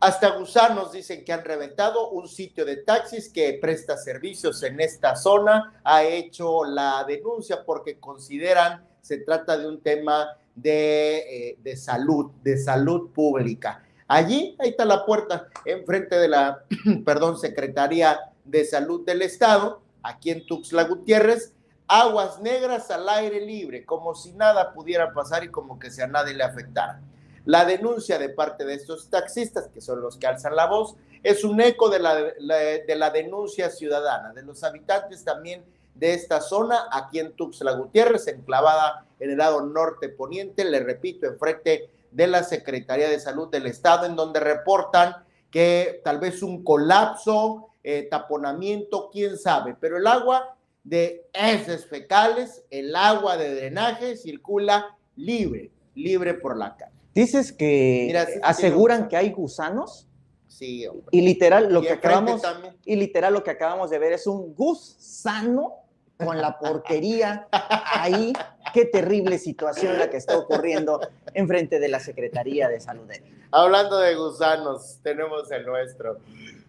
Hasta 0.01 0.37
gusanos 0.37 0.93
dicen 0.93 1.25
que 1.25 1.33
han 1.33 1.45
reventado 1.45 2.11
un 2.11 2.29
sitio 2.29 2.65
de 2.65 2.79
taxis 2.79 3.31
que 3.31 3.59
presta 3.61 3.97
servicios 3.97 4.63
en 4.63 4.81
esta 4.81 5.17
zona. 5.17 5.81
Ha 5.85 6.05
hecho 6.05 6.65
la 6.65 7.05
denuncia 7.07 7.65
porque 7.65 7.99
consideran 7.99 8.87
se 9.01 9.19
trata 9.19 9.57
de 9.57 9.69
un 9.69 9.81
tema 9.81 10.37
de, 10.55 11.19
eh, 11.19 11.59
de 11.63 11.77
salud, 11.77 12.33
de 12.43 12.59
salud 12.59 13.11
pública. 13.13 13.83
Allí, 14.09 14.57
ahí 14.59 14.71
está 14.71 14.85
la 14.85 15.05
puerta, 15.05 15.49
enfrente 15.65 16.17
de 16.17 16.29
la, 16.29 16.65
perdón, 17.05 17.39
Secretaría 17.39 18.19
de 18.45 18.65
Salud 18.65 19.05
del 19.05 19.23
Estado, 19.23 19.83
aquí 20.07 20.31
en 20.31 20.47
Tuxtla 20.47 20.85
Gutiérrez, 20.85 21.53
aguas 21.89 22.41
negras 22.41 22.91
al 22.91 23.09
aire 23.09 23.41
libre, 23.41 23.85
como 23.85 24.15
si 24.15 24.33
nada 24.33 24.73
pudiera 24.73 25.13
pasar 25.13 25.45
y 25.45 25.51
como 25.51 25.79
que 25.79 25.91
si 25.91 26.03
a 26.03 26.07
nadie 26.07 26.35
le 26.35 26.45
afectara. 26.45 27.01
La 27.45 27.65
denuncia 27.65 28.19
de 28.19 28.29
parte 28.29 28.65
de 28.65 28.75
estos 28.75 29.09
taxistas, 29.09 29.69
que 29.73 29.81
son 29.81 30.01
los 30.01 30.17
que 30.17 30.27
alzan 30.27 30.57
la 30.57 30.67
voz, 30.67 30.97
es 31.23 31.45
un 31.45 31.61
eco 31.61 31.89
de 31.89 32.01
la, 32.01 32.15
de 32.15 32.97
la 32.97 33.11
denuncia 33.11 33.71
ciudadana, 33.71 34.33
de 34.33 34.43
los 34.43 34.65
habitantes 34.65 35.25
también 35.25 35.65
de 35.95 36.15
esta 36.15 36.41
zona, 36.41 36.89
aquí 36.91 37.19
en 37.19 37.33
Tuxtla 37.33 37.73
Gutiérrez, 37.73 38.27
enclavada 38.29 39.07
en 39.19 39.31
el 39.31 39.39
lado 39.39 39.63
norte 39.63 40.09
poniente, 40.09 40.65
le 40.65 40.81
repito, 40.81 41.27
enfrente 41.27 41.89
de 42.11 42.27
la 42.27 42.43
Secretaría 42.43 43.09
de 43.09 43.21
Salud 43.21 43.49
del 43.49 43.67
Estado, 43.67 44.07
en 44.07 44.17
donde 44.17 44.41
reportan 44.41 45.25
que 45.51 46.01
tal 46.05 46.19
vez 46.19 46.43
un 46.43 46.65
colapso, 46.65 47.71
eh, 47.89 48.09
taponamiento, 48.11 49.11
quién 49.13 49.39
sabe, 49.39 49.77
pero 49.79 49.99
el 49.99 50.09
agua 50.09 50.57
de 50.83 51.25
heces 51.33 51.87
fecales, 51.87 52.65
el 52.69 52.97
agua 52.97 53.37
de 53.37 53.55
drenaje 53.55 54.17
circula 54.17 54.99
libre, 55.15 55.71
libre 55.95 56.35
por 56.35 56.57
la 56.57 56.77
calle. 56.77 56.91
Dices 57.15 57.53
que 57.53 58.13
aseguran 58.43 59.07
que 59.07 59.17
hay 59.17 59.31
gusanos. 59.31 60.09
Sí, 60.49 60.85
hombre. 60.85 61.07
Y 61.13 61.21
literal 61.21 61.73
lo 61.73 61.81
que 61.81 61.93
acabamos 61.93 62.43
y 62.85 62.97
literal 62.97 63.33
lo 63.33 63.45
que 63.45 63.53
acabamos 63.53 63.89
de 63.91 64.01
ver 64.01 64.15
es 64.15 64.27
un 64.27 64.53
gusano 64.53 65.75
con 66.17 66.39
la 66.39 66.59
porquería 66.59 67.47
ahí. 67.53 68.33
Qué 68.75 68.85
terrible 68.85 69.39
situación 69.39 69.97
la 69.97 70.11
que 70.11 70.17
está 70.17 70.37
ocurriendo 70.37 71.01
enfrente 71.35 71.79
de 71.79 71.87
la 71.87 72.01
Secretaría 72.01 72.69
de 72.69 72.81
Salud. 72.81 73.09
Hablando 73.53 74.01
de 74.01 74.17
gusanos, 74.17 74.99
tenemos 75.05 75.49
el 75.53 75.65
nuestro. 75.65 76.19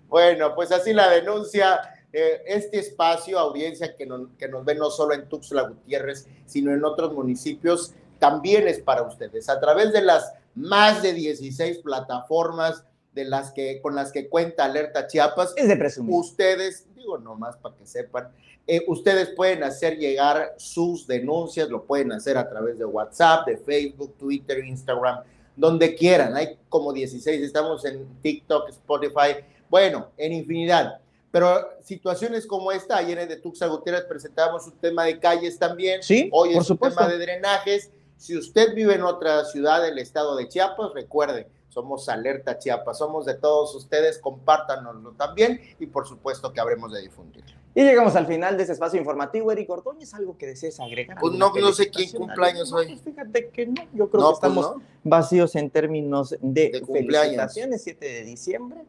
Bueno, 0.08 0.56
pues 0.56 0.72
así 0.72 0.94
la 0.94 1.10
denuncia. 1.10 1.80
Eh, 2.14 2.42
este 2.48 2.80
espacio, 2.80 3.38
audiencia 3.38 3.96
que, 3.96 4.08
que 4.38 4.48
nos 4.48 4.66
ve 4.66 4.76
no 4.76 4.90
solo 4.90 5.14
en 5.14 5.28
Tuxtla 5.28 5.64
Gutiérrez, 5.64 6.26
sino 6.46 6.74
en 6.74 6.84
otros 6.86 7.14
municipios, 7.14 7.94
también 8.18 8.68
es 8.68 8.80
para 8.80 9.04
ustedes. 9.04 9.50
A 9.50 9.60
través 9.60 9.92
de 9.92 10.02
las 10.02 10.34
más 10.56 11.04
de 11.04 11.14
16 11.14 11.80
plataformas 11.80 12.84
de 13.18 13.26
las 13.26 13.52
que, 13.52 13.82
con 13.82 13.96
las 13.96 14.12
que 14.12 14.30
cuenta 14.30 14.66
Alerta 14.66 15.08
Chiapas. 15.08 15.54
Es 15.56 15.68
de 15.68 15.76
presumir. 15.76 16.14
Ustedes, 16.16 16.86
digo 16.96 17.18
nomás 17.18 17.58
para 17.58 17.76
que 17.76 17.86
sepan, 17.86 18.30
eh, 18.66 18.84
ustedes 18.88 19.30
pueden 19.30 19.64
hacer 19.64 19.98
llegar 19.98 20.54
sus 20.58 21.08
denuncias, 21.08 21.70
lo 21.70 21.84
pueden 21.84 22.12
hacer 22.12 22.38
a 22.38 22.48
través 22.48 22.78
de 22.78 22.86
WhatsApp, 22.86 23.48
de 23.48 23.58
Facebook, 23.58 24.16
Twitter, 24.18 24.64
Instagram, 24.64 25.24
donde 25.56 25.96
quieran. 25.96 26.36
Hay 26.36 26.60
como 26.70 26.94
16, 26.94 27.42
estamos 27.42 27.84
en 27.86 28.06
TikTok, 28.22 28.70
Spotify, 28.70 29.44
bueno, 29.70 30.12
en 30.18 30.34
infinidad. 30.34 31.00
Pero 31.32 31.70
situaciones 31.84 32.48
como 32.48 32.72
esta, 32.72 32.98
ayer 32.98 33.20
en 33.20 33.30
de 33.30 33.38
Tuxa 33.38 33.68
Gutiérrez 33.68 34.06
presentamos 34.06 34.66
un 34.66 34.74
tema 34.74 35.04
de 35.04 35.20
calles 35.20 35.60
también. 35.60 36.02
Sí, 36.02 36.30
hoy 36.32 36.58
es 36.58 36.70
un 36.70 36.78
tema 36.78 37.08
de 37.08 37.18
drenajes. 37.18 37.92
Si 38.18 38.36
usted 38.36 38.74
vive 38.74 38.96
en 38.96 39.04
otra 39.04 39.46
ciudad 39.46 39.82
del 39.82 40.00
estado 40.00 40.36
de 40.36 40.48
Chiapas, 40.48 40.94
recuerde, 40.94 41.48
somos 41.70 42.10
Alerta 42.10 42.58
Chiapas, 42.58 42.98
somos 42.98 43.26
de 43.26 43.36
todos 43.36 43.76
ustedes, 43.76 44.18
compártanoslo 44.18 45.12
también 45.12 45.62
y 45.80 45.86
por 45.86 46.08
supuesto 46.08 46.52
que 46.52 46.60
habremos 46.60 46.92
de 46.92 47.02
difundirlo. 47.02 47.56
Y 47.76 47.84
llegamos 47.84 48.16
al 48.16 48.26
final 48.26 48.58
de 48.58 48.64
ese 48.64 48.72
espacio 48.72 48.98
informativo. 49.00 49.52
Eric 49.52 49.70
Ordóñez, 49.70 50.12
¿algo 50.16 50.36
que 50.36 50.48
desees 50.48 50.80
agregar? 50.80 51.20
Pues 51.20 51.36
no, 51.36 51.54
no 51.54 51.74
sé 51.74 51.92
quién 51.92 52.10
cumpleaños 52.12 52.74
hoy. 52.74 52.88
Pues 52.88 53.02
fíjate 53.02 53.50
que 53.50 53.68
no, 53.68 53.84
yo 53.94 54.10
creo 54.10 54.10
que 54.10 54.18
pues 54.18 54.34
estamos 54.34 54.72
vacíos 55.04 55.56
en 55.56 55.70
términos 55.70 56.36
de, 56.42 56.72
de 56.72 56.84
felicitaciones, 56.84 57.84
7 57.84 58.04
de 58.04 58.24
diciembre. 58.24 58.86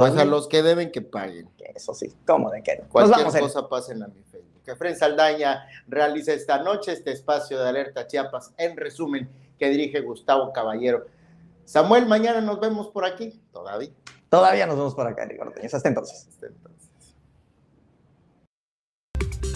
Pues 0.00 0.16
a 0.16 0.24
los 0.24 0.48
que 0.48 0.62
deben 0.62 0.90
que 0.90 1.02
paguen. 1.02 1.48
Eso 1.74 1.94
sí, 1.94 2.12
¿cómo 2.26 2.50
de 2.50 2.62
qué? 2.62 2.82
Cualquier 2.90 3.26
cosa 3.40 3.68
pasen 3.68 4.02
a 4.02 4.08
mi 4.08 4.22
Facebook. 4.22 4.62
Que 4.64 4.76
Fren 4.76 4.96
Saldaña 4.96 5.66
realiza 5.88 6.32
esta 6.32 6.62
noche 6.62 6.92
este 6.92 7.12
espacio 7.12 7.58
de 7.58 7.68
Alerta 7.68 8.06
Chiapas, 8.06 8.52
en 8.56 8.76
resumen, 8.76 9.28
que 9.58 9.68
dirige 9.68 10.00
Gustavo 10.00 10.52
Caballero. 10.52 11.06
Samuel, 11.64 12.06
mañana 12.06 12.40
nos 12.40 12.60
vemos 12.60 12.88
por 12.88 13.04
aquí, 13.04 13.40
todavía. 13.52 13.90
Todavía 14.28 14.66
nos 14.66 14.76
vemos 14.76 14.94
por 14.94 15.06
acá, 15.06 15.24
Eric 15.24 15.40
Hasta 15.74 15.88
entonces. 15.88 16.26
Hasta 16.28 16.46
entonces. 16.46 16.72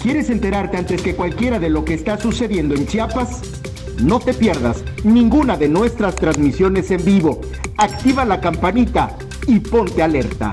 ¿Quieres 0.03 0.31
enterarte 0.31 0.77
antes 0.77 1.03
que 1.03 1.17
cualquiera 1.17 1.59
de 1.59 1.71
lo 1.71 1.85
que 1.85 1.95
está 1.95 2.19
sucediendo 2.19 2.75
en 2.75 2.87
Chiapas? 2.87 3.43
No 4.01 4.21
te 4.21 4.35
pierdas 4.35 4.85
ninguna 5.05 5.57
de 5.57 5.69
nuestras 5.69 6.15
transmisiones 6.17 6.91
en 6.91 7.05
vivo. 7.05 7.41
Activa 7.79 8.25
la 8.25 8.41
campanita 8.41 9.17
y 9.47 9.61
ponte 9.61 10.03
alerta. 10.03 10.53